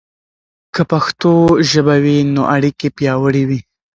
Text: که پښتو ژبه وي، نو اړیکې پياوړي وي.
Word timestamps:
که 0.73 0.81
پښتو 0.91 1.31
ژبه 1.71 1.95
وي، 2.03 2.17
نو 2.33 2.41
اړیکې 2.55 2.87
پياوړي 2.97 3.43
وي. 3.49 3.59